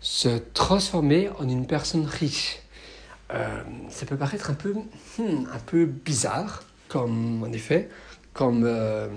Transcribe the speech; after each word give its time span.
se 0.00 0.38
transformer 0.54 1.28
en 1.38 1.48
une 1.48 1.66
personne 1.66 2.06
riche. 2.06 2.60
Euh, 3.32 3.62
ça 3.90 4.06
peut 4.06 4.16
paraître 4.16 4.50
un 4.50 4.54
peu, 4.54 4.74
hmm, 5.18 5.46
un 5.52 5.58
peu 5.66 5.86
bizarre, 5.86 6.62
comme 6.88 7.42
en 7.42 7.52
effet, 7.52 7.88
comme, 8.32 8.64
euh, 8.64 9.08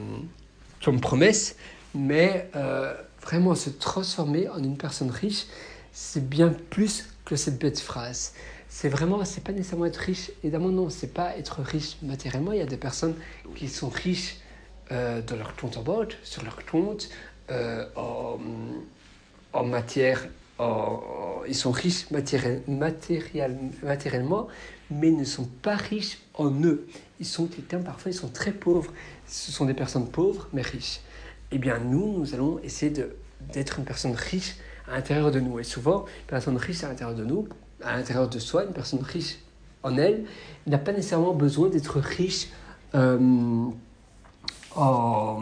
promesse, 1.02 1.56
mais 1.94 2.50
euh, 2.56 2.94
vraiment 3.22 3.56
se 3.56 3.70
transformer 3.70 4.50
en 4.50 4.64
une 4.64 4.78
personne 4.78 5.12
riche, 5.12 5.46
c'est 5.94 6.28
bien 6.28 6.54
plus 6.70 7.06
que 7.26 7.36
cette 7.36 7.60
bête 7.60 7.80
phrase. 7.80 8.34
C'est 8.68 8.90
vraiment, 8.90 9.24
c'est 9.26 9.44
pas 9.44 9.52
nécessairement 9.52 9.86
être 9.86 9.98
riche, 9.98 10.32
évidemment 10.44 10.70
non, 10.70 10.90
c'est 10.90 11.14
pas 11.14 11.38
être 11.38 11.62
riche 11.62 11.98
matériellement. 12.02 12.54
Il 12.54 12.60
y 12.60 12.64
a 12.64 12.66
des 12.66 12.78
personnes 12.78 13.16
qui 13.56 13.68
sont 13.68 13.90
riches 13.90 14.38
dans 14.90 15.38
leur 15.38 15.56
compte 15.56 15.78
en 15.78 15.84
banque, 15.84 16.18
sur 16.24 16.44
leur 16.44 16.66
compte, 16.66 17.10
en 19.54 19.64
matière 19.64 20.22
ils 21.48 21.56
sont 21.56 21.72
riches 21.72 22.10
matériel, 22.12 22.62
matériellement, 23.84 24.48
mais 24.90 25.12
ne 25.12 25.24
sont 25.24 25.48
pas 25.62 25.76
riches 25.76 26.20
en 26.34 26.52
eux. 26.64 26.88
Ils 27.20 27.26
sont 27.26 27.48
quelqu'un, 27.48 27.80
parfois, 27.80 28.12
ils 28.12 28.16
sont 28.16 28.30
très 28.30 28.52
pauvres. 28.52 28.92
Ce 29.28 29.52
sont 29.52 29.66
des 29.66 29.74
personnes 29.74 30.08
pauvres, 30.08 30.48
mais 30.54 30.62
riches. 30.62 31.02
Eh 31.52 31.58
bien, 31.58 31.80
nous, 31.80 32.20
nous 32.20 32.34
allons 32.34 32.60
essayer 32.64 32.94
d'être 33.54 33.80
une 33.80 33.86
personne 33.86 34.16
riche 34.16 34.56
à 34.88 34.96
l'intérieur 34.96 35.32
de 35.32 35.40
nous. 35.40 35.60
Et 35.60 35.64
souvent, 35.64 36.06
une 36.06 36.28
personne 36.28 36.58
riche 36.58 36.84
à 36.84 36.90
l'intérieur 36.90 37.16
de 37.16 37.26
nous, 37.26 37.48
à 37.84 37.96
l'intérieur 37.96 38.30
de 38.30 38.40
soi, 38.40 38.66
une 38.66 38.74
personne 38.74 39.02
riche 39.02 39.40
en 39.84 39.98
elle, 39.98 40.26
n'a 40.68 40.78
pas 40.78 40.92
nécessairement 40.92 41.34
besoin 41.34 41.70
d'être 41.70 42.00
riche 42.00 42.48
euh, 42.94 43.68
en, 44.76 45.42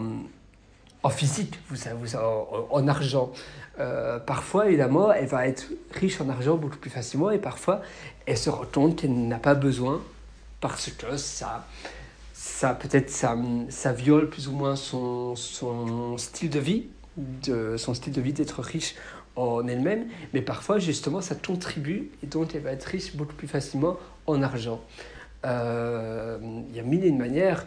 en, 1.04 1.10
physique, 1.10 1.60
vous, 1.70 1.78
vous, 2.00 2.16
en, 2.16 2.68
en 2.70 2.88
argent. 2.88 3.32
Euh, 3.80 4.20
parfois, 4.20 4.68
évidemment, 4.68 5.12
elle 5.12 5.28
va 5.28 5.48
être 5.48 5.68
riche 5.92 6.20
en 6.20 6.30
argent 6.30 6.58
beaucoup 6.58 6.78
plus 6.78 6.90
facilement 6.90 7.32
et 7.32 7.38
parfois, 7.38 7.82
elle 8.26 8.38
se 8.38 8.50
rend 8.50 8.66
compte 8.72 8.98
qu'elle 8.98 9.28
n'a 9.28 9.40
pas 9.40 9.56
besoin 9.56 10.02
parce 10.60 10.90
que 10.92 11.16
ça, 11.16 11.66
ça 12.34 12.74
peut-être 12.74 13.10
ça, 13.10 13.38
ça 13.70 13.94
viole 13.94 14.30
plus 14.30 14.50
ou 14.50 14.52
moins 14.52 14.76
son, 14.76 15.36
son 15.38 16.18
style 16.18 16.50
de 16.50 16.60
vie, 16.60 16.88
de, 17.18 17.78
son 17.78 17.94
style 17.94 18.12
de 18.12 18.22
vie 18.22 18.34
d'être 18.34 18.62
riche 18.62 18.96
en 19.38 19.66
elle-même, 19.68 20.08
mais 20.34 20.42
parfois, 20.42 20.80
justement, 20.80 21.22
ça 21.22 21.36
contribue 21.36 22.12
et 22.22 22.28
donc 22.28 22.56
elle 22.56 22.62
va 22.62 22.72
être 22.72 22.84
riche 22.84 23.16
beaucoup 23.16 23.36
plus 23.36 23.48
facilement 23.48 23.98
en 24.28 24.42
argent. 24.42 24.82
Euh, 25.46 26.38
il 26.70 26.76
y 26.76 26.80
a 26.80 26.84
mille 26.84 27.06
et 27.06 27.08
une 27.08 27.18
manières 27.18 27.66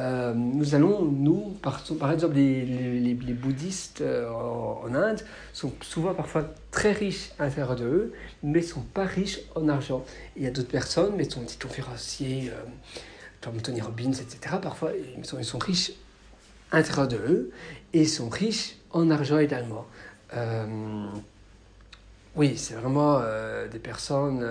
euh, 0.00 0.32
nous 0.34 0.74
allons, 0.74 1.02
nous, 1.04 1.58
par, 1.60 1.82
exemple, 2.10 2.34
les, 2.34 2.64
les, 2.64 3.34
bouddhistes 3.34 4.00
euh, 4.00 4.30
en, 4.30 4.94
Inde 4.94 5.20
sont 5.52 5.72
souvent 5.82 6.14
parfois 6.14 6.44
très 6.70 6.92
riches 6.92 7.32
à 7.38 7.44
l'intérieur 7.44 7.76
de 7.76 7.84
eux, 7.84 8.12
mais 8.42 8.62
sont 8.62 8.80
pas 8.80 9.04
riches 9.04 9.40
en 9.54 9.68
argent. 9.68 10.02
il 10.36 10.42
y 10.42 10.46
a 10.46 10.50
d'autres 10.50 10.70
personnes, 10.70 11.14
mais 11.16 11.28
sont 11.28 11.42
des 11.42 11.54
conférenciers 11.60 12.50
euh, 12.50 12.62
comme 13.42 13.60
Tony 13.60 13.82
Robbins, 13.82 14.12
etc. 14.12 14.56
Parfois, 14.62 14.92
ils 15.18 15.26
sont, 15.26 15.38
ils 15.38 15.44
sont 15.44 15.58
riches 15.58 15.92
à 16.72 16.78
l'intérieur 16.78 17.08
de 17.08 17.16
eux 17.16 17.50
et 17.92 18.06
sont 18.06 18.30
riches 18.30 18.76
en 18.92 19.10
argent 19.10 19.38
également. 19.38 19.86
oui, 22.36 22.56
c'est 22.56 22.74
vraiment 22.74 23.20
des 23.70 23.78
personnes 23.78 24.42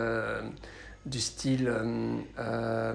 du 1.05 1.19
style, 1.19 1.67
euh, 1.67 2.17
euh, 2.39 2.93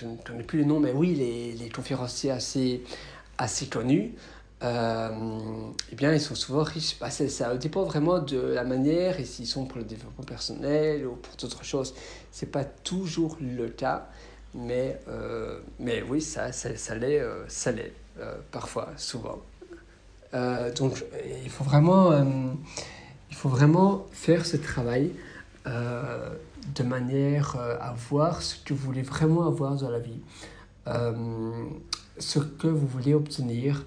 je 0.00 0.06
ne 0.06 0.16
connais 0.16 0.42
plus 0.42 0.58
les 0.60 0.64
noms, 0.64 0.80
mais 0.80 0.92
oui, 0.92 1.14
les, 1.14 1.52
les 1.52 1.70
conférenciers 1.70 2.30
assez, 2.30 2.82
assez 3.38 3.66
connus, 3.66 4.14
euh, 4.62 5.08
eh 5.90 5.96
bien, 5.96 6.12
ils 6.12 6.20
sont 6.20 6.34
souvent 6.34 6.62
riches. 6.62 6.98
Bah, 7.00 7.10
ça 7.10 7.56
dépend 7.56 7.84
vraiment 7.84 8.18
de 8.18 8.38
la 8.38 8.64
manière 8.64 9.18
et 9.20 9.24
s'ils 9.24 9.46
sont 9.46 9.64
pour 9.64 9.78
le 9.78 9.84
développement 9.84 10.24
personnel 10.24 11.06
ou 11.06 11.14
pour 11.16 11.34
d'autres 11.36 11.64
choses. 11.64 11.94
Ce 12.32 12.44
n'est 12.44 12.50
pas 12.50 12.64
toujours 12.64 13.38
le 13.40 13.68
cas, 13.68 14.08
mais, 14.54 15.00
mais 15.78 16.02
oui, 16.02 16.20
ça, 16.20 16.52
ça, 16.52 16.76
ça 16.76 16.94
l'est, 16.94 17.22
ça 17.48 17.70
parfois, 18.50 18.90
souvent. 18.96 19.40
donc, 20.76 21.02
il 21.42 21.48
faut 21.48 21.64
vraiment, 21.64 22.12
il 23.30 23.36
faut 23.36 23.48
vraiment 23.48 24.06
faire 24.12 24.44
ce 24.44 24.58
travail 24.58 25.12
de 26.74 26.82
manière 26.82 27.56
euh, 27.56 27.76
à 27.80 27.92
voir 27.92 28.42
ce 28.42 28.56
que 28.56 28.74
vous 28.74 28.84
voulez 28.86 29.02
vraiment 29.02 29.46
avoir 29.46 29.76
dans 29.76 29.90
la 29.90 29.98
vie, 29.98 30.20
euh, 30.86 31.64
ce 32.18 32.38
que 32.38 32.66
vous 32.66 32.86
voulez 32.86 33.14
obtenir, 33.14 33.84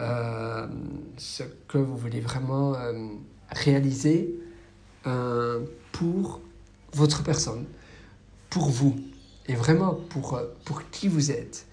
euh, 0.00 0.66
ce 1.16 1.42
que 1.68 1.78
vous 1.78 1.96
voulez 1.96 2.20
vraiment 2.20 2.76
réaliser 3.50 4.34
pour 5.92 6.40
votre 6.92 7.22
personne, 7.22 7.64
pour 8.50 8.68
vous, 8.68 8.96
et 9.46 9.54
vraiment 9.54 9.94
pour, 9.94 10.40
pour 10.64 10.88
qui 10.90 11.08
vous 11.08 11.30
êtes. 11.30 11.66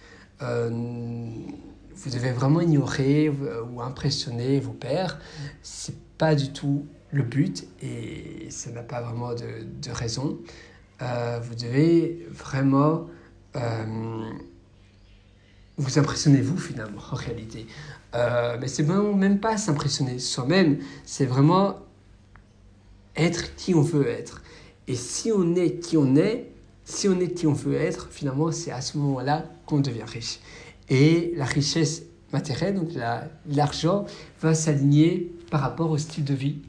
Vous 1.96 2.10
devez 2.10 2.32
vraiment 2.32 2.62
ignorer 2.62 3.30
ou 3.30 3.82
impressionner 3.82 4.60
vos 4.60 4.74
pères. 4.74 5.20
C'est 5.62 5.98
pas 6.18 6.36
du 6.36 6.52
tout 6.52 6.86
le 7.12 7.24
but, 7.24 7.68
et 7.82 8.48
ça 8.50 8.72
n'a 8.72 8.84
pas 8.84 9.02
vraiment 9.02 9.34
de, 9.34 9.92
raison, 9.92 10.38
euh, 11.02 11.40
vous 11.42 11.56
devez 11.56 12.28
vraiment 12.30 13.08
euh, 13.56 14.30
vous 15.78 15.98
impressionner 15.98 16.42
vous 16.42 16.58
finalement 16.58 17.02
en 17.12 17.16
réalité. 17.16 17.66
Euh, 18.16 18.58
mais 18.60 18.68
c'est 18.68 18.84
même, 18.84 19.18
même 19.18 19.40
pas 19.40 19.58
s'impressionner 19.58 20.20
soi-même, 20.20 20.80
c'est 21.06 21.26
vraiment 21.26 21.78
être 23.16 23.56
qui 23.56 23.74
on 23.74 23.82
veut 23.82 24.08
être. 24.08 24.42
Et 24.88 24.96
si 24.96 25.32
on 25.32 25.56
est 25.56 25.80
qui 25.80 25.98
on 25.98 26.16
est, 26.16 26.52
si 26.84 27.08
on 27.08 27.20
est 27.20 27.34
qui 27.34 27.48
on 27.48 27.54
veut 27.54 27.76
être, 27.76 28.10
finalement 28.12 28.52
c'est 28.52 28.72
à 28.72 28.82
ce 28.82 28.98
moment-là 28.98 29.46
qu'on 29.66 29.80
devient 29.80 30.04
riche. 30.06 30.40
Et 30.90 31.34
la 31.36 31.46
richesse 31.46 32.04
matérielle, 32.34 32.76
donc 32.76 32.90
l'argent, 33.48 34.06
va 34.42 34.54
s'aligner 34.54 35.32
par 35.52 35.62
rapport 35.62 35.90
au 35.90 35.98
style 35.98 36.24
de 36.24 36.34
vie 36.34 36.60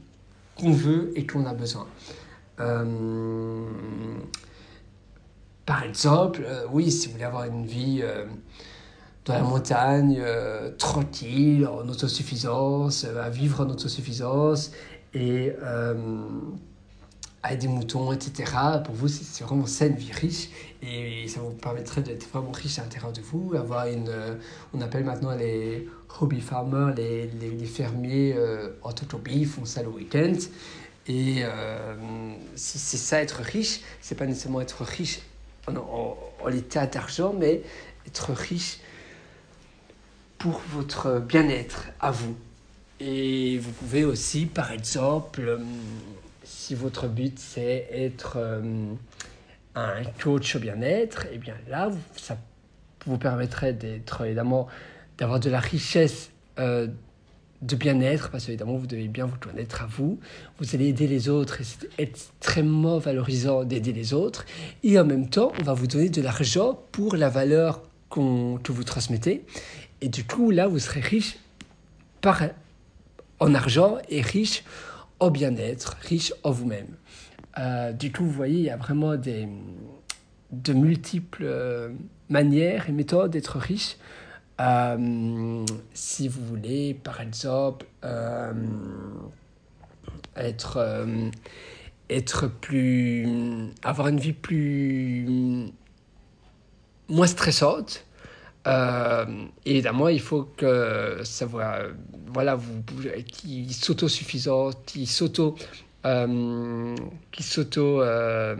qu'on 0.55 0.71
veut 0.71 1.11
et 1.15 1.25
qu'on 1.25 1.45
a 1.45 1.53
besoin. 1.53 1.87
Euh, 2.59 3.65
par 5.65 5.83
exemple, 5.83 6.43
euh, 6.45 6.65
oui, 6.71 6.91
si 6.91 7.07
vous 7.07 7.13
voulez 7.13 7.23
avoir 7.23 7.45
une 7.45 7.65
vie 7.65 8.01
euh, 8.01 8.25
dans 9.25 9.33
la 9.33 9.41
montagne, 9.41 10.21
tranquille, 10.77 11.67
en 11.67 11.87
autosuffisance, 11.87 13.05
à 13.05 13.29
vivre 13.29 13.61
en 13.61 13.69
autosuffisance 13.69 14.71
et 15.13 15.53
avec 17.43 17.59
des 17.59 17.67
moutons, 17.67 18.11
etc. 18.11 18.51
Pour 18.85 18.93
vous, 18.93 19.07
c'est 19.07 19.43
vraiment 19.43 19.65
saine 19.65 19.95
vie 19.95 20.11
riche 20.11 20.49
et 20.83 21.27
ça 21.27 21.39
vous 21.39 21.51
permettrait 21.51 22.01
d'être 22.01 22.27
vraiment 22.29 22.51
riche 22.51 22.77
à 22.79 22.83
l'intérieur 22.83 23.11
de 23.11 23.21
vous, 23.21 23.53
avoir 23.55 23.87
une, 23.87 24.11
on 24.73 24.81
appelle 24.81 25.03
maintenant 25.03 25.35
les 25.35 25.87
hobby 26.19 26.41
farmers, 26.41 26.93
les, 26.95 27.27
les, 27.27 27.65
fermiers 27.65 28.33
euh, 28.35 28.69
en 28.83 28.91
ils 29.27 29.47
font 29.47 29.65
ça 29.65 29.81
le 29.81 29.89
week-end. 29.89 30.33
Et 31.07 31.37
euh, 31.39 31.95
c'est 32.55 32.97
ça 32.97 33.21
être 33.21 33.41
riche, 33.41 33.81
c'est 34.01 34.15
pas 34.15 34.25
nécessairement 34.25 34.61
être 34.61 34.83
riche 34.83 35.19
en, 35.67 35.75
en, 35.75 36.47
l'état 36.47 36.85
d'argent, 36.85 37.33
mais 37.37 37.63
être 38.05 38.31
riche 38.33 38.79
pour 40.37 40.61
votre 40.69 41.19
bien-être 41.19 41.87
à 41.99 42.11
vous. 42.11 42.35
Et 42.99 43.57
vous 43.57 43.71
pouvez 43.71 44.05
aussi, 44.05 44.45
par 44.45 44.71
exemple, 44.71 45.41
euh, 45.41 45.57
si 46.51 46.75
votre 46.75 47.07
but 47.07 47.39
c'est 47.39 47.87
être 47.91 48.33
euh, 48.35 48.93
un 49.75 50.03
coach 50.21 50.55
au 50.55 50.59
bien-être, 50.59 51.25
et 51.27 51.35
eh 51.35 51.37
bien 51.37 51.55
là, 51.69 51.89
ça 52.17 52.37
vous 53.05 53.17
permettrait 53.17 53.73
d'être 53.73 54.25
évidemment 54.25 54.67
d'avoir 55.17 55.39
de 55.39 55.49
la 55.49 55.59
richesse 55.59 56.31
euh, 56.59 56.87
de 57.61 57.75
bien-être, 57.75 58.31
parce 58.31 58.45
qu'évidemment, 58.45 58.75
vous 58.75 58.87
devez 58.87 59.07
bien 59.07 59.27
vous 59.27 59.37
connaître 59.37 59.83
à 59.83 59.85
vous. 59.85 60.19
Vous 60.59 60.75
allez 60.75 60.87
aider 60.87 61.07
les 61.07 61.29
autres 61.29 61.61
et 61.61 61.63
c'est 61.63 61.89
extrêmement 61.97 62.97
valorisant 62.97 63.63
d'aider 63.63 63.93
les 63.93 64.13
autres. 64.13 64.45
Et 64.83 64.99
en 64.99 65.05
même 65.05 65.29
temps, 65.29 65.53
on 65.59 65.63
va 65.63 65.73
vous 65.73 65.87
donner 65.87 66.09
de 66.09 66.21
l'argent 66.21 66.79
pour 66.91 67.15
la 67.15 67.29
valeur 67.29 67.81
que 68.09 68.71
vous 68.71 68.83
transmettez. 68.83 69.45
Et 70.01 70.09
du 70.09 70.25
coup, 70.25 70.51
là, 70.51 70.67
vous 70.67 70.79
serez 70.79 71.01
riche 71.01 71.37
par, 72.19 72.41
en 73.39 73.53
argent 73.53 73.99
et 74.09 74.21
riche 74.21 74.63
en 75.21 75.29
bien-être, 75.29 75.97
riche 76.01 76.33
en 76.43 76.51
vous-même. 76.51 76.97
Euh, 77.57 77.93
du 77.93 78.11
coup, 78.11 78.25
vous 78.25 78.31
voyez, 78.31 78.57
il 78.57 78.65
y 78.65 78.69
a 78.69 78.75
vraiment 78.75 79.15
des, 79.15 79.47
de 80.51 80.73
multiples 80.73 81.43
euh, 81.45 81.89
manières 82.27 82.89
et 82.89 82.91
méthodes 82.91 83.31
d'être 83.31 83.57
riche. 83.59 83.97
Euh, 84.59 85.65
si 85.93 86.27
vous 86.27 86.43
voulez, 86.45 86.95
par 86.95 87.21
exemple, 87.21 87.85
être, 90.35 91.05
être 92.09 92.47
plus. 92.47 93.27
avoir 93.83 94.07
une 94.07 94.19
vie 94.19 94.33
plus. 94.33 95.71
moins 97.09 97.27
stressante, 97.27 98.05
Euh, 98.67 99.25
évidemment, 99.65 100.07
il 100.07 100.19
faut 100.19 100.43
que 100.43 101.21
ça 101.23 101.47
voilà, 102.27 102.55
vous, 102.55 102.83
qui 103.27 103.73
s'autosuffisant, 103.73 104.71
qui 104.85 105.05
s'auto, 105.05 105.55
euh, 106.05 106.95
qui 107.31 107.43
s'auto, 107.43 108.01
euh, 108.01 108.55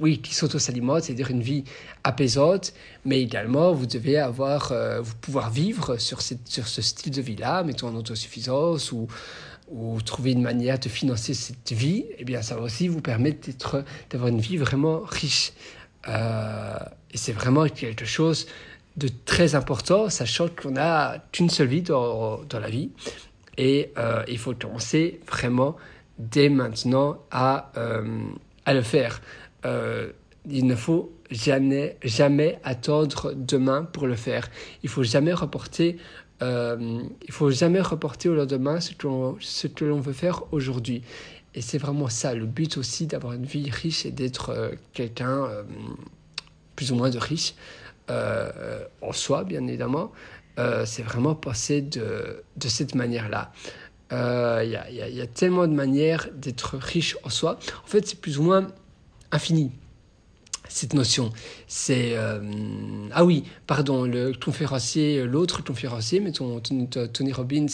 oui, 0.00 0.18
qui 0.18 0.34
s'auto-s'alimente, 0.34 1.04
c'est-à-dire 1.04 1.30
une 1.30 1.42
vie 1.42 1.64
apaisante, 2.02 2.74
mais 3.04 3.20
également 3.22 3.72
vous 3.72 3.86
devez 3.86 4.18
avoir, 4.18 4.72
euh, 4.72 5.00
vous 5.00 5.14
pouvoir 5.20 5.50
vivre 5.50 5.96
sur, 5.96 6.20
cette, 6.20 6.48
sur 6.48 6.66
ce 6.66 6.82
style 6.82 7.12
de 7.12 7.22
vie-là, 7.22 7.62
mettons 7.62 7.88
en 7.88 7.94
autosuffisance 7.94 8.90
ou, 8.90 9.06
ou 9.70 10.00
trouver 10.02 10.32
une 10.32 10.42
manière 10.42 10.78
de 10.78 10.88
financer 10.88 11.32
cette 11.32 11.72
vie, 11.72 12.06
eh 12.18 12.24
bien 12.24 12.42
ça 12.42 12.56
va 12.56 12.62
aussi 12.62 12.88
vous 12.88 13.00
permettre 13.00 13.46
d'être, 13.46 13.84
d'avoir 14.10 14.28
une 14.28 14.40
vie 14.40 14.56
vraiment 14.56 15.00
riche. 15.04 15.52
Euh, 17.14 17.16
et 17.16 17.18
c'est 17.18 17.32
vraiment 17.32 17.66
quelque 17.68 18.04
chose 18.04 18.46
de 18.96 19.08
très 19.24 19.54
important, 19.54 20.08
sachant 20.08 20.48
qu'on 20.48 20.72
n'a 20.72 21.24
qu'une 21.32 21.50
seule 21.50 21.68
vie 21.68 21.82
dans, 21.82 22.42
dans 22.48 22.60
la 22.60 22.70
vie. 22.70 22.90
Et 23.56 23.92
euh, 23.98 24.22
il 24.28 24.38
faut 24.38 24.54
commencer 24.54 25.20
vraiment 25.26 25.76
dès 26.18 26.48
maintenant 26.48 27.18
à, 27.30 27.72
euh, 27.76 28.04
à 28.66 28.74
le 28.74 28.82
faire. 28.82 29.20
il 30.46 30.66
ne 30.66 30.76
faut 30.76 31.12
jamais, 31.30 31.96
jamais 32.04 32.60
attendre 32.64 33.32
demain 33.34 33.84
pour 33.84 34.06
le 34.06 34.16
faire. 34.16 34.48
Il 34.82 34.88
faut 34.88 35.02
jamais 35.02 35.32
reporter 35.32 35.96
euh, 36.42 37.02
il 37.26 37.32
faut 37.32 37.50
jamais 37.50 37.80
reporter 37.80 38.28
au 38.28 38.34
lendemain 38.34 38.80
ce 38.80 38.92
que 39.66 39.84
l'on 39.84 40.00
veut 40.00 40.12
faire 40.12 40.42
aujourd'hui. 40.52 41.02
Et 41.54 41.60
c'est 41.60 41.78
vraiment 41.78 42.08
ça, 42.08 42.34
le 42.34 42.46
but 42.46 42.76
aussi 42.76 43.06
d'avoir 43.06 43.34
une 43.34 43.44
vie 43.44 43.70
riche 43.70 44.04
et 44.06 44.10
d'être 44.10 44.50
euh, 44.50 44.70
quelqu'un 44.92 45.44
euh, 45.44 45.62
plus 46.76 46.92
ou 46.92 46.96
moins 46.96 47.10
de 47.10 47.18
riche 47.18 47.54
euh, 48.10 48.84
en 49.00 49.12
soi, 49.12 49.44
bien 49.44 49.66
évidemment. 49.66 50.12
c'est 50.84 51.02
vraiment 51.02 51.34
passer 51.34 51.82
de, 51.82 52.42
de 52.56 52.68
cette 52.68 52.94
manière-là. 52.94 53.52
Il 54.10 54.68
y, 54.68 55.14
y, 55.16 55.20
a 55.20 55.26
tellement 55.26 55.66
de 55.66 55.72
manières 55.74 56.28
d'être 56.34 56.76
riche 56.76 57.16
en 57.24 57.30
soi. 57.30 57.58
En 57.84 57.88
fait, 57.88 58.06
c'est 58.06 58.20
plus 58.20 58.38
ou 58.38 58.42
moins 58.44 58.68
infini 59.32 59.72
cette 60.68 60.94
notion. 60.94 61.32
C'est 61.66 62.16
euh, 62.16 62.40
ah 63.12 63.24
oui, 63.24 63.44
pardon, 63.66 64.04
le 64.04 64.32
conférencier, 64.32 65.24
l'autre 65.24 65.62
conférencier, 65.62 66.20
mais 66.20 66.32
Tony 66.32 67.32
Robbins. 67.32 67.66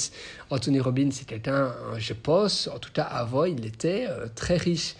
Tony 0.61 0.81
Robbins, 0.81 1.11
c'est 1.11 1.27
quelqu'un, 1.27 1.73
je 1.99 2.13
pense, 2.13 2.69
en 2.69 2.79
tout 2.79 2.93
cas 2.93 3.05
avant, 3.05 3.45
il 3.45 3.65
était 3.65 4.07
euh, 4.09 4.27
très 4.35 4.57
riche. 4.57 4.97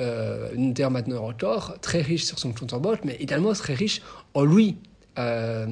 Euh, 0.00 0.48
maintenant 0.90 1.26
encore, 1.26 1.78
très 1.80 2.00
riche 2.00 2.24
sur 2.24 2.38
son 2.38 2.52
compte 2.52 2.72
en 2.72 2.80
banque, 2.80 3.00
mais 3.04 3.14
également 3.16 3.52
très 3.52 3.74
riche 3.74 4.00
en 4.34 4.44
lui, 4.44 4.78
euh, 5.18 5.66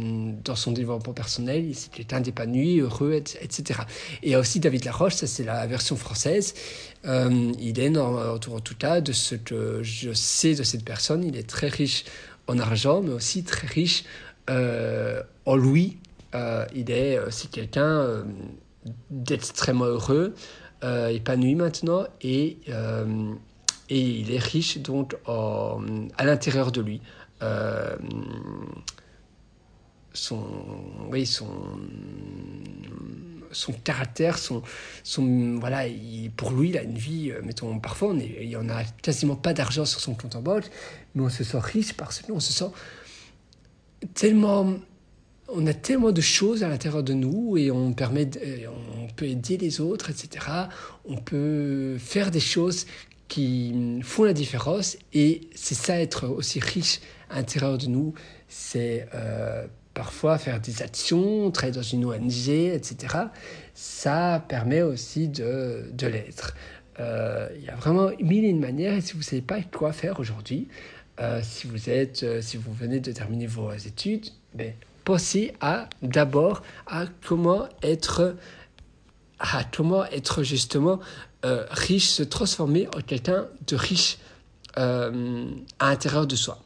dans 0.44 0.54
son 0.54 0.72
développement 0.72 1.14
personnel, 1.14 1.64
il 1.64 1.74
s'était 1.74 2.04
épanoui, 2.28 2.80
heureux, 2.80 3.14
etc. 3.14 3.80
Et 4.22 4.36
aussi 4.36 4.60
David 4.60 4.84
Laroche, 4.84 5.14
ça 5.14 5.26
c'est 5.26 5.44
la 5.44 5.66
version 5.66 5.96
française. 5.96 6.52
Euh, 7.06 7.50
il 7.58 7.80
est, 7.80 7.96
autour 7.96 8.56
en 8.56 8.60
tout 8.60 8.76
cas, 8.76 9.00
de 9.00 9.12
ce 9.12 9.34
que 9.34 9.82
je 9.82 10.12
sais 10.12 10.54
de 10.54 10.62
cette 10.62 10.84
personne, 10.84 11.24
il 11.24 11.36
est 11.38 11.48
très 11.48 11.68
riche 11.68 12.04
en 12.48 12.58
argent, 12.58 13.00
mais 13.00 13.12
aussi 13.12 13.42
très 13.42 13.66
riche 13.66 14.04
euh, 14.50 15.22
en 15.46 15.56
lui. 15.56 15.96
il 16.74 16.90
est 16.90 17.18
aussi 17.18 17.48
quelqu'un 17.48 18.24
d'extrêmement 19.08 19.86
heureux, 19.86 20.34
épanoui 20.82 21.54
maintenant, 21.54 22.04
et, 22.20 22.58
et 23.90 24.00
il 24.00 24.32
est 24.32 24.38
riche 24.38 24.78
donc 24.78 25.16
à 25.26 26.24
l'intérieur 26.24 26.72
de 26.72 26.80
lui 26.80 27.00
son, 30.12 30.42
oui, 31.10 31.26
son, 31.26 31.46
son 33.52 33.72
caractère, 33.72 34.38
son, 34.38 34.62
son 35.02 35.58
voilà, 35.58 35.84
pour 36.36 36.52
lui, 36.52 36.70
il 36.70 36.78
a 36.78 36.82
une 36.82 36.98
vie, 36.98 37.30
euh, 37.30 37.40
mettons, 37.44 37.78
parfois, 37.78 38.08
on 38.10 38.18
est, 38.18 38.38
il 38.40 38.48
n'y 38.48 38.56
en 38.56 38.68
a 38.68 38.82
quasiment 39.02 39.36
pas 39.36 39.52
d'argent 39.52 39.84
sur 39.84 40.00
son 40.00 40.14
compte 40.14 40.36
en 40.36 40.42
banque, 40.42 40.64
mais 41.14 41.22
on 41.22 41.28
se 41.28 41.44
sent 41.44 41.58
riche 41.60 41.92
parce 41.94 42.20
qu'on 42.22 42.40
se 42.40 42.52
sent 42.52 42.70
tellement, 44.14 44.74
on 45.48 45.66
a 45.66 45.74
tellement 45.74 46.12
de 46.12 46.20
choses 46.20 46.64
à 46.64 46.68
l'intérieur 46.68 47.02
de 47.02 47.12
nous 47.12 47.56
et 47.56 47.70
on 47.70 47.92
permet, 47.92 48.28
on 48.68 49.12
peut 49.12 49.26
aider 49.26 49.56
les 49.58 49.80
autres, 49.80 50.10
etc. 50.10 50.46
On 51.04 51.16
peut 51.16 51.98
faire 51.98 52.30
des 52.30 52.40
choses 52.40 52.86
qui 53.30 54.00
font 54.02 54.24
la 54.24 54.32
différence 54.32 54.98
et 55.14 55.42
c'est 55.54 55.76
ça 55.76 55.98
être 56.00 56.26
aussi 56.26 56.58
riche 56.58 57.00
à 57.30 57.36
l'intérieur 57.36 57.78
de 57.78 57.86
nous, 57.86 58.12
c'est 58.48 59.08
euh, 59.14 59.66
parfois 59.94 60.36
faire 60.36 60.60
des 60.60 60.82
actions, 60.82 61.50
travailler 61.52 61.76
dans 61.76 61.82
une 61.82 62.04
ONG, 62.04 62.48
etc. 62.48 63.16
Ça 63.72 64.44
permet 64.48 64.82
aussi 64.82 65.28
de, 65.28 65.84
de 65.92 66.06
l'être. 66.08 66.56
Euh, 66.98 67.48
il 67.56 67.64
y 67.64 67.68
a 67.68 67.76
vraiment 67.76 68.10
mille 68.20 68.44
et 68.44 68.48
une 68.48 68.58
manières 68.58 68.94
et 68.94 69.00
si 69.00 69.12
vous 69.12 69.20
ne 69.20 69.24
savez 69.24 69.42
pas 69.42 69.60
quoi 69.62 69.92
faire 69.92 70.18
aujourd'hui, 70.18 70.66
euh, 71.20 71.40
si 71.40 71.68
vous 71.68 71.88
êtes, 71.88 72.42
si 72.42 72.56
vous 72.56 72.72
venez 72.72 72.98
de 72.98 73.12
terminer 73.12 73.46
vos 73.46 73.72
études, 73.72 74.26
ben, 74.54 74.72
pensez 75.04 75.54
à 75.60 75.88
d'abord 76.02 76.62
à 76.88 77.04
comment 77.24 77.68
être, 77.84 78.36
à 79.40 79.64
comment 79.64 80.04
être 80.06 80.42
justement 80.42 81.00
riche, 81.42 82.08
se 82.08 82.22
transformer 82.22 82.86
en 82.94 83.00
quelqu'un 83.00 83.46
de 83.66 83.74
riche 83.74 84.18
à 84.76 85.10
l'intérieur 85.80 86.26
de 86.26 86.36
soi. 86.36 86.62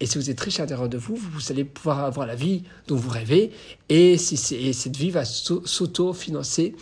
Et 0.00 0.06
si 0.06 0.16
vous 0.18 0.30
êtes 0.30 0.40
riche 0.40 0.58
à 0.60 0.62
l'intérieur 0.62 0.88
de 0.88 0.98
vous, 0.98 1.16
vous 1.16 1.50
allez 1.50 1.64
pouvoir 1.64 2.00
avoir 2.00 2.26
la 2.26 2.34
vie 2.34 2.62
dont 2.86 2.96
vous 2.96 3.10
rêvez. 3.10 3.52
Et, 3.88 4.16
si 4.16 4.36
cette 4.36 4.96
vie 4.96 5.10
va 5.10 5.24
s'auto-financer 5.24 6.74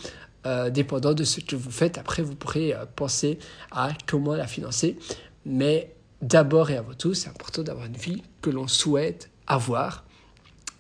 euh, 0.46 0.70
dépendant 0.70 1.14
de 1.14 1.24
ce 1.24 1.40
que 1.40 1.56
vous 1.56 1.72
faites. 1.72 1.98
Après, 1.98 2.22
vous 2.22 2.36
pourrez 2.36 2.72
euh, 2.72 2.86
penser 2.86 3.40
à 3.72 3.90
comment 4.06 4.36
la 4.36 4.46
financer. 4.46 4.96
Mais 5.44 5.94
d'abord 6.22 6.70
et 6.70 6.76
avant 6.76 6.94
tout, 6.94 7.12
c'est 7.12 7.28
important 7.28 7.64
d'avoir 7.64 7.86
une 7.86 7.96
vie 7.96 8.22
que 8.40 8.48
l'on 8.48 8.68
souhaite 8.68 9.30
avoir. 9.48 10.04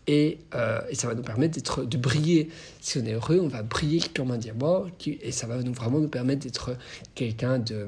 Et, 0.08 0.38
euh, 0.54 0.80
et, 0.88 0.94
ça 0.94 1.06
va 1.06 1.14
nous 1.14 1.22
permettre 1.22 1.54
d'être, 1.54 1.84
de 1.84 1.98
briller. 1.98 2.48
Si 2.80 2.98
on 2.98 3.04
est 3.04 3.12
heureux, 3.12 3.38
on 3.40 3.48
va 3.48 3.62
briller 3.62 4.00
comme 4.16 4.30
un 4.30 4.38
diamant. 4.38 4.86
et 5.06 5.32
ça 5.32 5.46
va 5.46 5.62
nous, 5.62 5.72
vraiment 5.72 6.00
nous 6.00 6.08
permettre 6.08 6.44
d'être 6.44 6.76
quelqu'un 7.14 7.58
de 7.58 7.86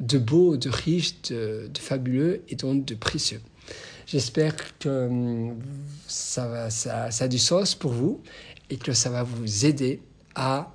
de 0.00 0.18
beau, 0.18 0.56
de 0.56 0.70
riche, 0.70 1.22
de, 1.28 1.70
fabuleux 1.78 2.42
et 2.48 2.56
donc 2.56 2.84
de 2.84 2.94
précieux. 2.94 3.40
J'espère 4.06 4.56
que 4.78 5.06
hum, 5.06 5.58
ça, 6.08 6.70
ça, 6.70 7.10
ça 7.10 7.24
a 7.24 7.28
du 7.28 7.38
sens 7.38 7.74
pour 7.74 7.92
vous 7.92 8.20
et 8.70 8.76
que 8.76 8.92
ça 8.92 9.10
va 9.10 9.22
vous 9.22 9.66
aider 9.66 10.00
à 10.34 10.72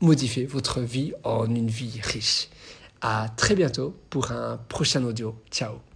modifier 0.00 0.44
votre 0.44 0.80
vie 0.80 1.12
en 1.22 1.46
une 1.46 1.68
vie 1.68 2.00
riche. 2.02 2.48
À 3.00 3.28
très 3.36 3.54
bientôt 3.54 3.94
pour 4.10 4.32
un 4.32 4.58
prochain 4.68 5.04
audio. 5.04 5.34
Ciao 5.50 5.93